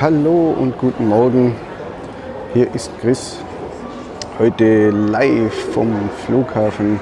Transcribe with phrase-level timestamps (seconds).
[0.00, 1.56] Hallo und guten Morgen.
[2.54, 3.38] Hier ist Chris.
[4.38, 5.92] Heute live vom
[6.24, 7.00] Flughafen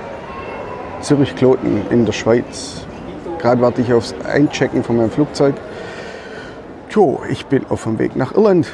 [1.02, 2.86] Zürich-Kloten in der Schweiz.
[3.38, 5.56] Gerade warte ich aufs Einchecken von meinem Flugzeug.
[6.88, 8.72] Tjo, ich bin auf dem Weg nach Irland.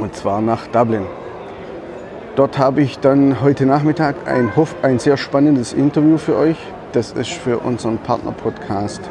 [0.00, 1.06] Und zwar nach Dublin.
[2.34, 4.50] Dort habe ich dann heute Nachmittag ein,
[4.82, 6.56] ein sehr spannendes Interview für euch.
[6.90, 9.02] Das ist für unseren Partner-Podcast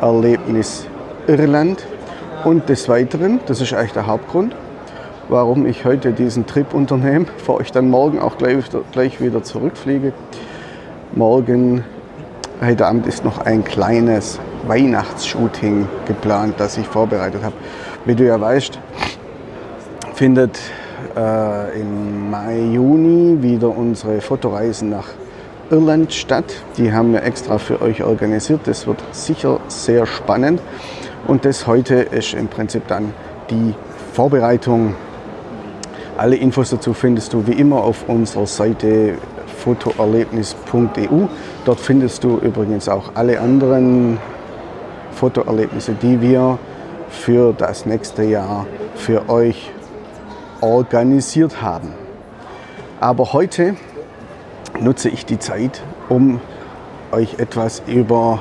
[0.00, 0.88] Erlebnis
[1.28, 1.86] Irland.
[2.46, 4.54] Und des Weiteren, das ist eigentlich der Hauptgrund,
[5.28, 10.12] warum ich heute diesen Trip unternehme, bevor ich dann morgen auch gleich, gleich wieder zurückfliege.
[11.10, 11.82] Morgen,
[12.60, 17.56] heute Abend ist noch ein kleines Weihnachtsshooting geplant, das ich vorbereitet habe.
[18.04, 18.78] Wie du ja weißt,
[20.14, 20.56] findet
[21.16, 25.08] äh, im Mai, Juni wieder unsere Fotoreisen nach
[25.68, 26.62] Irland statt.
[26.76, 28.60] Die haben wir extra für euch organisiert.
[28.66, 30.60] Das wird sicher sehr spannend.
[31.26, 33.12] Und das heute ist im Prinzip dann
[33.50, 33.74] die
[34.12, 34.94] Vorbereitung.
[36.16, 39.14] Alle Infos dazu findest du wie immer auf unserer Seite
[39.58, 41.26] fotoerlebnis.eu.
[41.64, 44.18] Dort findest du übrigens auch alle anderen
[45.12, 46.58] Fotoerlebnisse, die wir
[47.08, 49.72] für das nächste Jahr für euch
[50.60, 51.92] organisiert haben.
[53.00, 53.74] Aber heute
[54.80, 56.40] nutze ich die Zeit, um
[57.10, 58.40] euch etwas über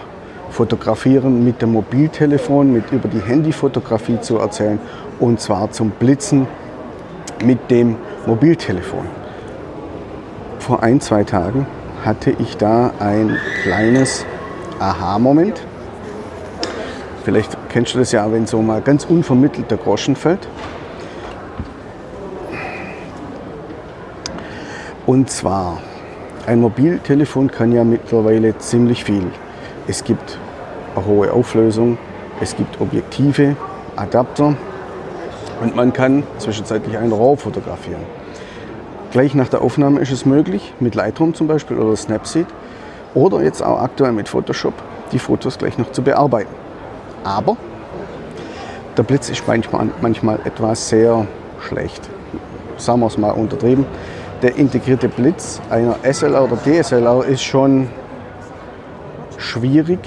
[0.56, 4.80] Fotografieren mit dem Mobiltelefon, mit über die Handyfotografie zu erzählen
[5.20, 6.48] und zwar zum Blitzen
[7.44, 9.06] mit dem Mobiltelefon.
[10.60, 11.68] Vor ein, zwei Tagen
[12.06, 14.26] hatte ich da ein kleines
[14.80, 15.62] Aha-Moment.
[17.26, 20.48] Vielleicht kennst du das ja, wenn so mal ganz unvermittelt der Groschen fällt.
[25.06, 25.82] Und zwar,
[26.48, 29.28] ein Mobiltelefon kann ja mittlerweile ziemlich viel.
[29.86, 30.40] Es gibt
[31.04, 31.98] hohe Auflösung,
[32.42, 33.56] es gibt Objektive,
[33.96, 34.56] Adapter
[35.62, 38.02] und man kann zwischenzeitlich ein RAW fotografieren.
[39.12, 42.48] Gleich nach der Aufnahme ist es möglich, mit Lightroom zum Beispiel oder Snapseed
[43.14, 44.74] oder jetzt auch aktuell mit Photoshop
[45.12, 46.54] die Fotos gleich noch zu bearbeiten.
[47.24, 47.58] Aber
[48.98, 51.26] der Blitz ist manchmal, manchmal etwas sehr
[51.68, 52.10] schlecht.
[52.78, 53.86] Sagen wir es mal untertrieben
[54.42, 57.88] der integrierte Blitz einer SLR oder DSLR ist schon
[59.38, 60.00] schwierig,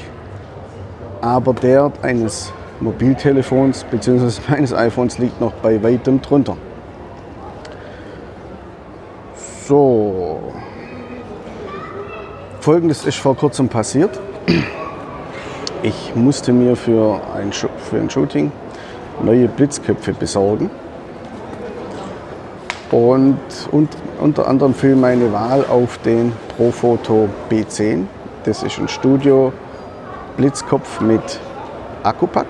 [1.28, 4.40] aber der eines Mobiltelefons bzw.
[4.48, 6.56] meines iPhones liegt noch bei weitem drunter.
[9.66, 10.40] So,
[12.60, 14.18] folgendes ist vor kurzem passiert.
[15.80, 18.50] Ich musste mir für ein, für ein Shooting
[19.22, 20.68] neue Blitzköpfe besorgen.
[22.90, 23.38] Und,
[23.70, 23.88] und
[24.20, 28.06] unter anderem fiel meine Wahl auf den Profoto B10.
[28.42, 29.52] Das ist ein Studio
[30.38, 31.40] Blitzkopf mit
[32.04, 32.46] Akkupack.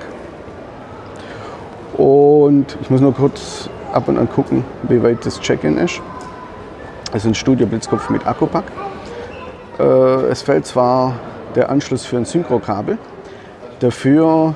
[1.97, 6.03] Und ich muss nur kurz ab und an gucken, wie weit das Check-in ist.
[7.12, 8.65] Es ist ein Studio Blitzkopf mit Akkupack.
[9.78, 11.15] Äh, es fällt zwar
[11.54, 12.99] der Anschluss für ein Synchrokabel.
[13.81, 14.55] Dafür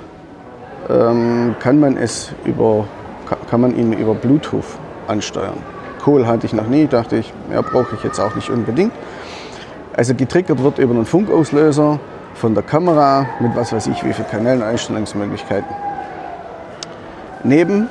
[0.90, 2.84] ähm, kann man es über
[3.48, 4.64] kann man ihn über Bluetooth
[5.08, 5.56] ansteuern.
[6.04, 8.92] Kohl hatte ich noch nie, dachte ich, ja, brauche ich jetzt auch nicht unbedingt.
[9.94, 11.98] Also getriggert wird über einen Funkauslöser
[12.42, 15.72] von der Kamera mit was weiß ich wie viele Kanälen, Einstellungsmöglichkeiten.
[17.44, 17.86] Neben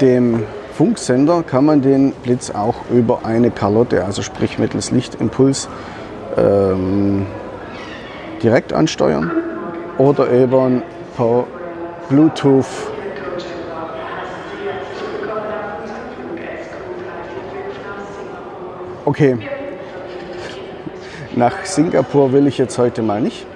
[0.00, 0.44] dem
[0.74, 5.68] Funksender kann man den Blitz auch über eine Kalotte, also sprich mittels Lichtimpuls,
[6.36, 7.26] ähm,
[8.44, 9.32] direkt ansteuern
[9.98, 10.84] oder über ein
[11.16, 11.48] paar
[12.08, 12.64] Bluetooth
[19.04, 19.36] Okay,
[21.34, 23.46] nach Singapur will ich jetzt heute mal nicht.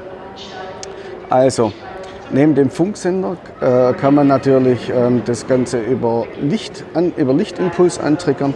[1.31, 1.73] Also,
[2.33, 8.01] neben dem Funksender äh, kann man natürlich ähm, das Ganze über, Licht an, über Lichtimpuls
[8.01, 8.53] antriggern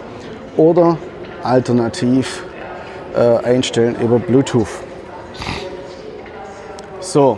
[0.57, 0.97] oder
[1.41, 2.43] alternativ
[3.15, 4.67] äh, einstellen über Bluetooth.
[6.99, 7.37] So,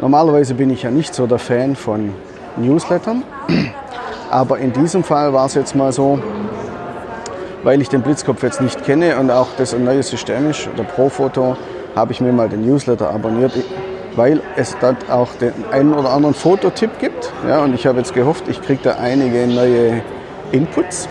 [0.00, 2.14] normalerweise bin ich ja nicht so der Fan von
[2.56, 3.22] Newslettern,
[4.30, 6.18] aber in diesem Fall war es jetzt mal so,
[7.62, 10.84] weil ich den Blitzkopf jetzt nicht kenne und auch das ein neues System ist, der
[10.84, 11.58] Profoto,
[11.94, 13.52] habe ich mir mal den Newsletter abonniert,
[14.16, 17.32] weil es dort auch den einen oder anderen Fototipp gibt.
[17.48, 20.02] Ja, und ich habe jetzt gehofft, ich kriege da einige neue
[20.52, 21.08] Inputs.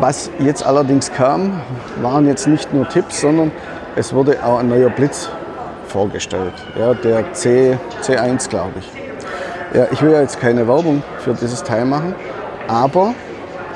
[0.00, 1.60] Was jetzt allerdings kam,
[2.00, 3.52] waren jetzt nicht nur Tipps, sondern
[3.96, 5.28] es wurde auch ein neuer Blitz
[5.88, 8.90] vorgestellt, ja, der C, C1 glaube ich.
[9.74, 12.14] Ja, ich will ja jetzt keine Werbung für dieses Teil machen,
[12.68, 13.14] aber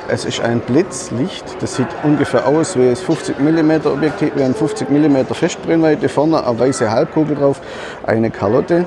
[0.07, 4.53] es ist ein Blitzlicht, das sieht ungefähr aus wie ein 50 mm Objektiv, wie ein
[4.53, 7.61] 50 mm Festbrennweite, vorne eine weiße Halbkugel drauf,
[8.05, 8.85] eine Kalotte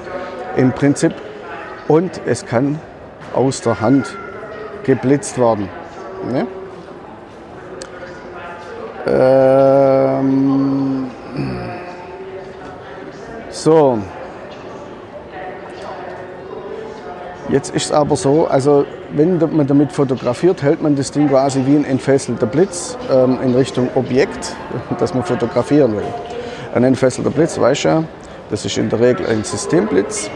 [0.56, 1.12] im Prinzip
[1.88, 2.79] und es kann
[3.35, 4.17] aus der Hand
[4.85, 5.69] geblitzt worden.
[6.31, 6.47] Ne?
[9.06, 11.11] Ähm,
[13.50, 13.99] so.
[17.50, 18.84] Jetzt ist es aber so, also
[19.14, 23.54] wenn man damit fotografiert, hält man das Ding quasi wie ein entfesselter Blitz ähm, in
[23.54, 24.54] Richtung Objekt,
[24.98, 26.04] das man fotografieren will.
[26.74, 28.04] Ein entfesselter Blitz, weißt du ja,
[28.50, 30.28] das ist in der Regel ein Systemblitz,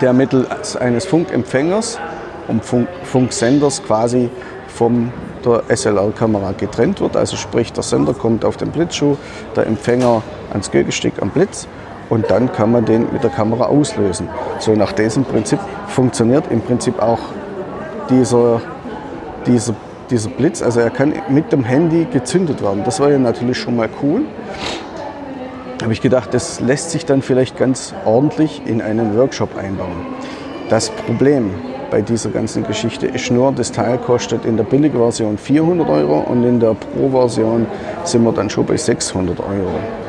[0.00, 1.98] der mittels eines Funkempfängers
[2.46, 4.30] und Funk Funksenders quasi
[4.68, 5.12] von
[5.44, 7.16] der SLR-Kamera getrennt wird.
[7.16, 9.16] Also sprich, der Sender kommt auf den Blitzschuh,
[9.56, 10.22] der Empfänger
[10.52, 11.66] ans Gegenstück am Blitz
[12.10, 14.28] und dann kann man den mit der Kamera auslösen.
[14.58, 15.58] So nach diesem Prinzip
[15.88, 17.18] funktioniert im Prinzip auch
[18.10, 18.60] dieser,
[19.46, 19.74] dieser,
[20.10, 20.62] dieser Blitz.
[20.62, 22.82] Also er kann mit dem Handy gezündet werden.
[22.84, 24.22] Das war ja natürlich schon mal cool.
[25.82, 30.06] Habe ich gedacht, das lässt sich dann vielleicht ganz ordentlich in einen Workshop einbauen.
[30.70, 31.50] Das Problem
[31.90, 36.42] bei dieser ganzen Geschichte ist nur, das Teil kostet in der Billigversion 400 Euro und
[36.42, 37.66] in der Pro-Version
[38.04, 40.03] sind wir dann schon bei 600 Euro.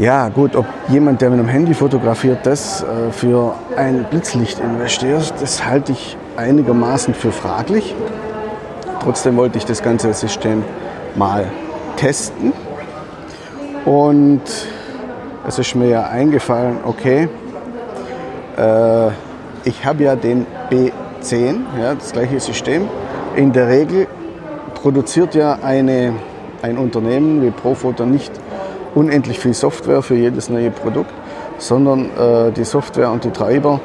[0.00, 5.32] Ja, gut, ob jemand, der mit einem Handy fotografiert, das äh, für ein Blitzlicht investiert,
[5.40, 7.94] das halte ich einigermaßen für fraglich.
[9.00, 10.64] Trotzdem wollte ich das ganze System
[11.14, 11.46] mal
[11.96, 12.52] testen.
[13.84, 14.42] Und
[15.46, 17.28] es ist mir ja eingefallen, okay,
[18.56, 19.08] äh,
[19.64, 22.88] ich habe ja den B10, ja, das gleiche System.
[23.36, 24.08] In der Regel
[24.74, 26.14] produziert ja eine,
[26.62, 28.32] ein Unternehmen wie Profoto nicht
[28.94, 31.12] unendlich viel Software für jedes neue Produkt,
[31.58, 33.80] sondern äh, die Software und die Treiber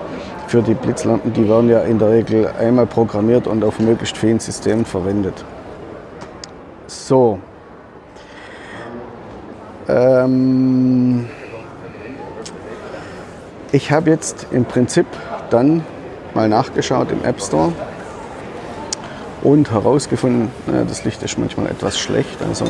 [0.47, 4.39] für die Blitzlampen, die werden ja in der Regel einmal programmiert und auf möglichst vielen
[4.39, 5.45] Systemen verwendet.
[6.87, 7.39] So.
[9.87, 11.27] Ähm
[13.71, 15.05] ich habe jetzt im Prinzip
[15.51, 15.83] dann
[16.33, 17.71] mal nachgeschaut im App Store
[19.43, 22.41] und herausgefunden, naja, das Licht ist manchmal etwas schlecht.
[22.47, 22.65] Also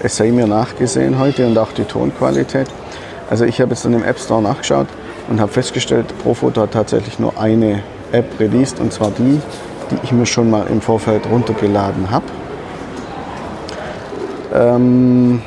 [0.00, 2.68] es sei mir nachgesehen heute und auch die Tonqualität.
[3.28, 4.86] Also ich habe jetzt dann im App Store nachgeschaut
[5.28, 7.82] und habe festgestellt, Profoto hat tatsächlich nur eine
[8.12, 9.40] App released und zwar die,
[9.90, 12.24] die ich mir schon mal im Vorfeld runtergeladen habe.
[14.54, 15.42] Ähm,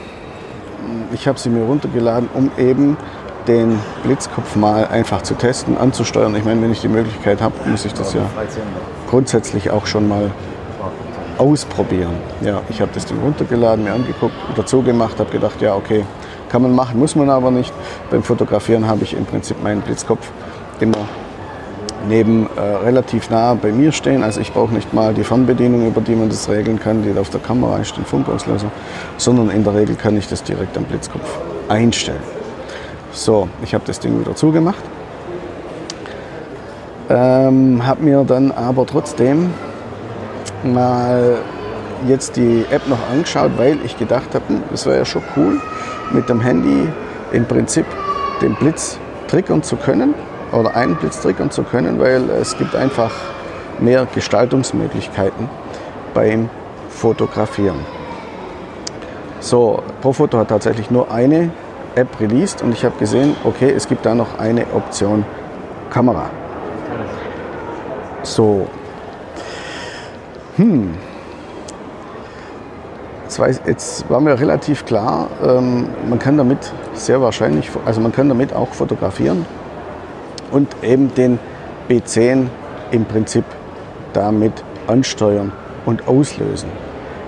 [1.14, 2.98] ich habe sie mir runtergeladen, um eben
[3.48, 6.36] den Blitzkopf mal einfach zu testen, anzusteuern.
[6.36, 8.22] Ich meine, wenn ich die Möglichkeit habe, muss ich das ja
[9.10, 10.32] grundsätzlich auch schon mal
[11.40, 12.16] ausprobieren.
[12.42, 16.04] Ja, ich habe das Ding runtergeladen, mir angeguckt, dazu gemacht, habe gedacht, ja, okay,
[16.50, 17.74] kann man machen, muss man aber nicht.
[18.12, 20.30] Beim Fotografieren habe ich im Prinzip meinen Blitzkopf
[20.80, 20.98] immer
[22.08, 24.24] neben äh, relativ nah bei mir stehen.
[24.24, 27.30] Also ich brauche nicht mal die Fernbedienung, über die man das regeln kann, die auf
[27.30, 28.72] der Kamera ist, den Funkauslöser,
[29.18, 32.22] sondern in der Regel kann ich das direkt am Blitzkopf einstellen.
[33.12, 34.84] So, ich habe das Ding wieder zugemacht.
[37.10, 39.52] Ähm, habe mir dann aber trotzdem
[40.64, 41.38] mal
[42.08, 45.60] jetzt die App noch angeschaut, weil ich gedacht habe, hm, es wäre ja schon cool,
[46.12, 46.88] mit dem Handy
[47.32, 47.86] im Prinzip
[48.42, 48.98] den Blitz
[49.28, 50.14] triggern zu können
[50.52, 53.12] oder einen Blitz triggern zu können, weil es gibt einfach
[53.80, 55.50] mehr Gestaltungsmöglichkeiten
[56.14, 56.50] beim
[56.90, 57.80] Fotografieren.
[59.40, 61.52] So, Profoto hat tatsächlich nur eine
[61.96, 65.26] App released und ich habe gesehen, okay, es gibt da noch eine Option
[65.90, 66.30] Kamera.
[68.24, 68.68] So,
[70.60, 70.90] hm.
[73.66, 78.54] Jetzt war mir relativ klar, ähm, man kann damit sehr wahrscheinlich, also man kann damit
[78.54, 79.46] auch fotografieren
[80.52, 81.40] und eben den
[81.88, 82.48] B10
[82.92, 83.46] im Prinzip
[84.12, 84.52] damit
[84.88, 85.54] ansteuern
[85.86, 86.70] und auslösen.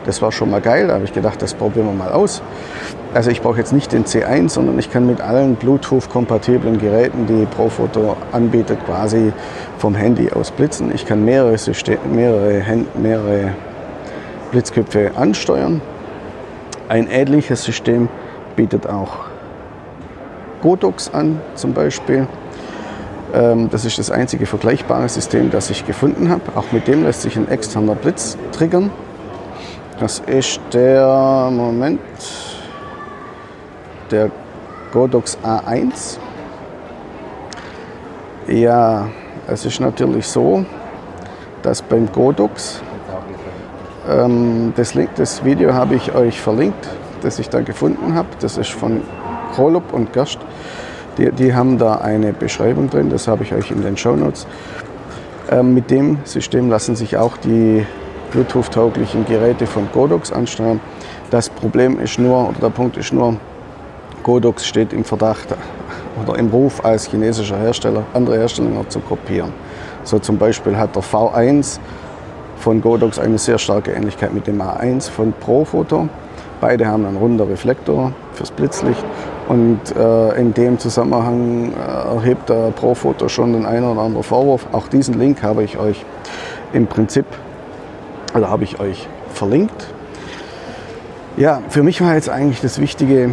[0.06, 2.42] Das war schon mal geil, da habe ich gedacht, das probieren wir mal aus.
[3.14, 7.46] Also ich brauche jetzt nicht den C1, sondern ich kann mit allen Bluetooth-kompatiblen Geräten, die
[7.46, 9.34] Profoto anbietet, quasi
[9.78, 10.92] vom Handy aus blitzen.
[10.94, 12.64] Ich kann mehrere, System, mehrere,
[12.96, 13.52] mehrere
[14.52, 15.82] Blitzköpfe ansteuern.
[16.90, 18.10] Ein ähnliches System
[18.56, 19.26] bietet auch
[20.62, 22.28] Godox an zum Beispiel.
[23.34, 26.42] Ähm, das ist das einzige vergleichbare System, das ich gefunden habe.
[26.56, 28.90] Auch mit dem lässt sich ein externer Blitz triggern.
[30.02, 32.00] Das ist der, Moment,
[34.10, 34.32] der
[34.92, 36.18] Godox A1.
[38.48, 39.10] Ja,
[39.48, 40.66] es ist natürlich so,
[41.62, 42.82] dass beim Godox,
[44.10, 46.90] ähm, das, Link, das Video habe ich euch verlinkt,
[47.22, 48.30] das ich da gefunden habe.
[48.40, 49.04] Das ist von
[49.54, 50.40] Krolup und Gerst.
[51.20, 54.48] Die, die, haben da eine Beschreibung drin, das habe ich euch in den Show Notes.
[55.52, 57.86] Ähm, mit dem System lassen sich auch die
[58.32, 60.80] Bluetooth-tauglichen Geräte von Godox ansteuern.
[61.30, 63.36] Das Problem ist nur, oder der Punkt ist nur,
[64.24, 65.48] Godox steht im Verdacht
[66.24, 69.54] oder im Ruf als chinesischer Hersteller andere Hersteller zu kopieren.
[70.04, 71.80] So zum Beispiel hat der V1
[72.58, 76.08] von Godox eine sehr starke Ähnlichkeit mit dem A1 von Profoto.
[76.60, 79.04] Beide haben einen runden Reflektor fürs Blitzlicht
[79.48, 84.68] und äh, in dem Zusammenhang äh, erhebt der Profoto schon den einen oder anderen Vorwurf.
[84.72, 86.06] Auch diesen Link habe ich euch
[86.72, 87.26] im Prinzip,
[88.34, 89.88] oder habe ich euch verlinkt.
[91.38, 93.32] Ja, für mich war jetzt eigentlich das Wichtige,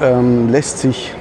[0.00, 1.14] ähm, lässt sich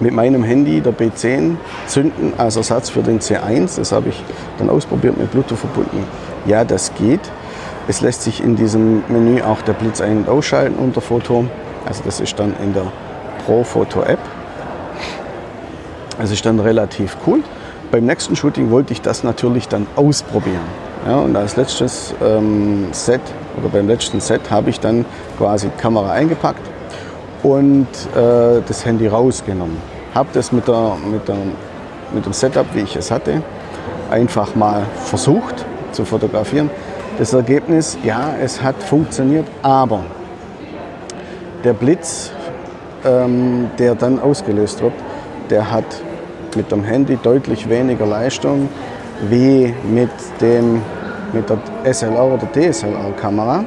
[0.00, 3.76] mit meinem Handy der B10 zünden als Ersatz für den C1.
[3.76, 4.22] Das habe ich
[4.58, 6.04] dann ausprobiert mit Bluetooth verbunden.
[6.46, 7.20] Ja, das geht.
[7.88, 11.46] Es lässt sich in diesem Menü auch der Blitz ein- und ausschalten unter Foto.
[11.86, 12.86] Also das ist dann in der
[13.44, 14.18] Pro Photo App.
[16.18, 17.40] Das ist dann relativ cool.
[17.90, 20.87] Beim nächsten Shooting wollte ich das natürlich dann ausprobieren.
[21.08, 23.22] Ja, und als letztes ähm, Set
[23.58, 25.06] oder beim letzten Set habe ich dann
[25.38, 26.60] quasi die Kamera eingepackt
[27.42, 29.78] und äh, das Handy rausgenommen.
[30.14, 31.36] Habe das mit, der, mit, der,
[32.12, 33.42] mit dem Setup, wie ich es hatte,
[34.10, 36.68] einfach mal versucht zu fotografieren.
[37.18, 40.04] Das Ergebnis, ja, es hat funktioniert, aber
[41.64, 42.32] der Blitz,
[43.06, 44.92] ähm, der dann ausgelöst wird,
[45.48, 45.86] der hat
[46.54, 48.68] mit dem Handy deutlich weniger Leistung
[49.30, 50.10] wie mit,
[50.40, 50.82] dem,
[51.32, 51.58] mit der
[51.92, 53.64] SLR oder DSLR-Kamera.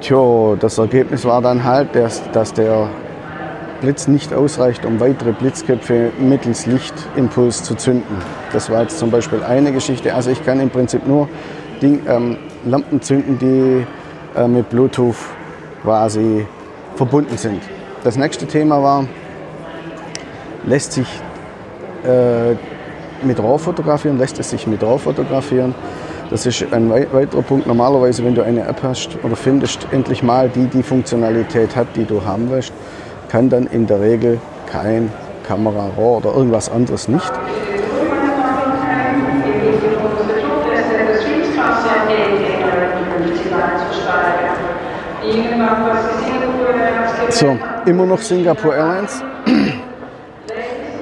[0.00, 2.88] Tja, das Ergebnis war dann halt, dass, dass der
[3.80, 8.16] Blitz nicht ausreicht, um weitere Blitzköpfe mittels Lichtimpuls zu zünden.
[8.52, 10.14] Das war jetzt zum Beispiel eine Geschichte.
[10.14, 11.28] Also ich kann im Prinzip nur
[11.82, 13.86] Ding, ähm, Lampen zünden, die
[14.38, 15.16] äh, mit Bluetooth
[15.82, 16.46] quasi
[16.96, 17.62] verbunden sind.
[18.02, 19.06] Das nächste Thema war,
[20.64, 21.08] lässt sich
[22.04, 22.54] äh,
[23.24, 25.74] mit RAW fotografieren, lässt es sich mit RAW fotografieren.
[26.28, 27.66] Das ist ein weiterer Punkt.
[27.66, 32.04] Normalerweise, wenn du eine App hast oder findest endlich mal, die die Funktionalität hat, die
[32.04, 32.72] du haben willst,
[33.28, 34.40] kann dann in der Regel
[34.70, 35.12] kein
[35.46, 37.32] Kamera oder irgendwas anderes nicht.
[47.30, 47.56] So,
[47.86, 49.22] immer noch Singapore Airlines.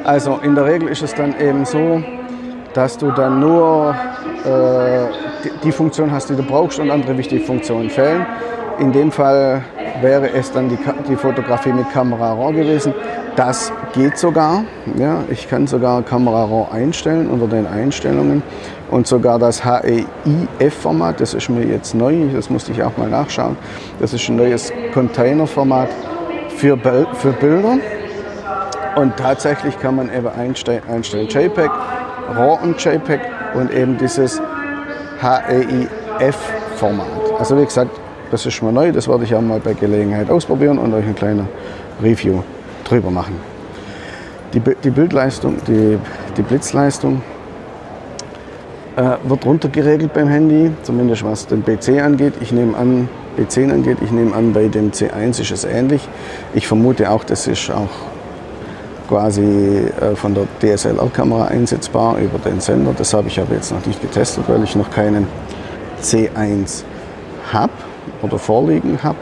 [0.05, 2.03] Also in der Regel ist es dann eben so,
[2.75, 3.95] dass du dann nur
[4.45, 5.07] äh,
[5.63, 8.27] die, Funktion hast, die du brauchst und andere wichtige Funktionen fehlen.
[8.79, 9.63] In dem Fall
[10.03, 10.79] wäre es dann die,
[11.09, 12.93] die Fotografie mit Kamera RAW gewesen.
[13.37, 14.65] Das geht sogar.
[14.99, 18.43] Ja, ich kann sogar Kamera RAW einstellen unter den Einstellungen
[18.91, 23.57] und sogar das HEIF-Format, das ist mir jetzt neu, das musste ich auch mal nachschauen.
[24.01, 25.89] Das ist ein neues Containerformat
[26.57, 26.77] für,
[27.15, 27.79] für Bilder.
[28.97, 31.71] Und tatsächlich kann man eben einstellen, einstellen JPEG,
[32.29, 33.21] RAW und JPEG
[33.55, 34.41] und eben dieses
[35.21, 37.07] HEIF-Format.
[37.39, 37.91] Also wie gesagt,
[38.31, 41.05] das ist schon mal neu, das werde ich auch mal bei Gelegenheit ausprobieren und euch
[41.05, 41.47] ein kleiner
[42.03, 42.43] Review
[42.85, 43.37] drüber machen.
[44.53, 45.99] Die, die Bildleistung, die,
[46.37, 47.23] die Blitzleistung
[48.97, 52.35] äh, wird runtergeregelt beim Handy, zumindest was den PC angeht.
[52.41, 56.09] Ich nehme an, B10 angeht, ich nehme an, bei dem C1 ist es ähnlich.
[56.55, 57.89] Ich vermute auch, das ist auch
[59.09, 59.43] quasi
[60.01, 62.93] äh, von der DSLR-Kamera einsetzbar über den Sender.
[62.97, 65.27] Das habe ich aber jetzt noch nicht getestet, weil ich noch keinen
[66.03, 66.85] C1
[67.53, 67.73] habe
[68.23, 69.19] oder vorliegen habe.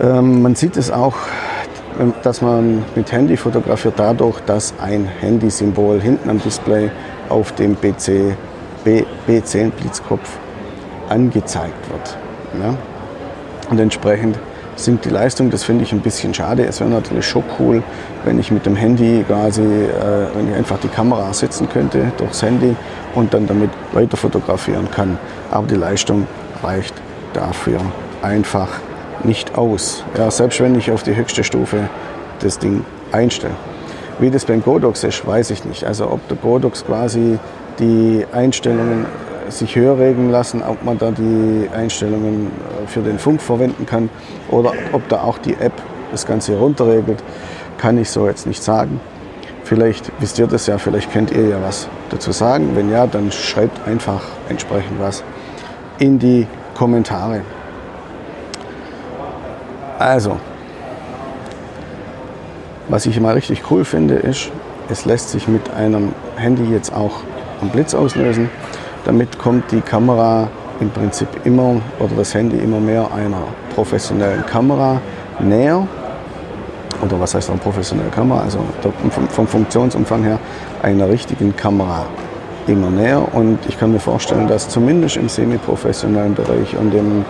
[0.00, 1.14] Ähm, man sieht es auch,
[1.98, 6.90] ähm, dass man mit Handy fotografiert dadurch, dass ein Handysymbol hinten am Display
[7.28, 8.36] auf dem BC,
[8.84, 10.38] B, B10 Blitzkopf
[11.08, 12.16] angezeigt wird.
[13.70, 14.38] Und entsprechend
[14.84, 15.50] sinkt die Leistung.
[15.50, 16.64] Das finde ich ein bisschen schade.
[16.64, 17.82] Es wäre natürlich schon cool,
[18.24, 22.42] wenn ich mit dem Handy quasi, äh, wenn ich einfach die Kamera setzen könnte durchs
[22.42, 22.74] Handy
[23.14, 25.18] und dann damit weiter fotografieren kann.
[25.50, 26.26] Aber die Leistung
[26.62, 26.94] reicht
[27.32, 27.80] dafür
[28.22, 28.68] einfach
[29.24, 30.04] nicht aus.
[30.16, 31.88] Ja, selbst wenn ich auf die höchste Stufe
[32.40, 33.54] das Ding einstelle.
[34.18, 35.84] Wie das beim Godox ist, weiß ich nicht.
[35.84, 37.38] Also ob der Godox quasi
[37.78, 39.06] die Einstellungen
[39.50, 44.08] sich höher regeln lassen, ob man da die Einstellungen äh, für den Funk verwenden kann
[44.50, 45.72] oder ob da auch die App
[46.10, 47.22] das Ganze runterregelt,
[47.78, 49.00] kann ich so jetzt nicht sagen.
[49.64, 52.70] Vielleicht wisst ihr das ja, vielleicht könnt ihr ja was dazu sagen.
[52.74, 55.22] Wenn ja, dann schreibt einfach entsprechend was
[55.98, 57.42] in die Kommentare.
[59.98, 60.38] Also,
[62.88, 64.50] was ich immer richtig cool finde, ist,
[64.88, 67.20] es lässt sich mit einem Handy jetzt auch
[67.60, 68.50] einen Blitz auslösen.
[69.04, 70.48] Damit kommt die Kamera
[70.80, 73.42] im Prinzip immer oder das Handy immer mehr einer
[73.74, 75.00] professionellen Kamera
[75.38, 75.86] näher.
[77.02, 78.42] Oder was heißt eine professionelle Kamera?
[78.42, 78.58] Also
[79.30, 80.38] vom Funktionsumfang her
[80.82, 82.06] einer richtigen Kamera
[82.66, 83.34] immer näher.
[83.34, 87.24] Und ich kann mir vorstellen, dass zumindest im semi-professionellen Bereich und im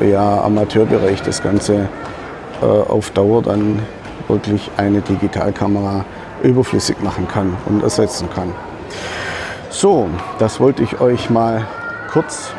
[0.00, 1.88] ja, Amateurbereich das Ganze
[2.62, 3.80] äh, auf Dauer dann
[4.28, 6.04] wirklich eine Digitalkamera
[6.42, 8.52] überflüssig machen kann und ersetzen kann.
[9.70, 10.08] So,
[10.38, 11.66] das wollte ich euch mal
[12.10, 12.50] kurz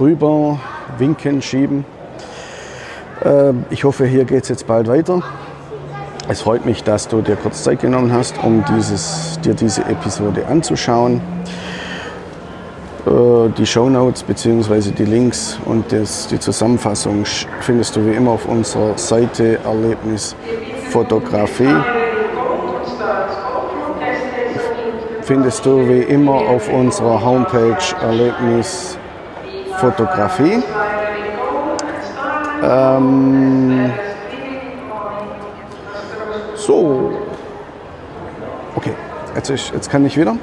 [0.00, 0.58] rüber
[0.96, 1.84] winken, schieben.
[3.22, 5.22] Ähm, ich hoffe, hier geht es jetzt bald weiter.
[6.28, 10.46] Es freut mich, dass du dir kurz Zeit genommen hast, um dieses, dir diese Episode
[10.46, 11.20] anzuschauen.
[13.06, 14.92] Äh, die Show Notes bzw.
[14.92, 17.26] die Links und das, die Zusammenfassung
[17.60, 20.34] findest du wie immer auf unserer Seite Erlebnis
[20.88, 22.03] Fotografie.
[25.24, 28.98] Findest du wie immer auf unserer Homepage Erlebnis
[29.78, 30.62] Fotografie.
[32.62, 33.90] Ähm,
[36.56, 37.12] so.
[38.76, 38.92] Okay,
[39.34, 40.36] jetzt, ist, jetzt kann ich wieder.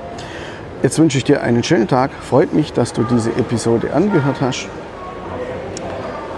[0.81, 2.09] Jetzt wünsche ich dir einen schönen Tag.
[2.19, 4.67] Freut mich, dass du diese Episode angehört hast.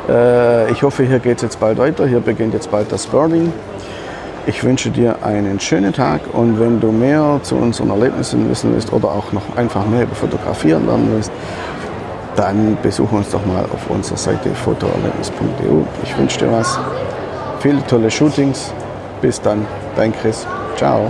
[0.10, 2.06] Äh, ich hoffe, hier geht es jetzt bald weiter.
[2.06, 3.54] Hier beginnt jetzt bald das Birding.
[4.46, 8.92] Ich wünsche dir einen schönen Tag und wenn du mehr zu unseren Erlebnissen wissen willst
[8.92, 11.32] oder auch noch einfach mehr über Fotografieren lernen willst,
[12.36, 15.84] dann besuche uns doch mal auf unserer Seite fotoerlebnis.eu.
[16.04, 16.78] Ich wünsche dir was.
[17.62, 18.74] Viele tolle Shootings
[19.22, 20.46] bis dann, dein Chris.
[20.76, 21.10] Ciao.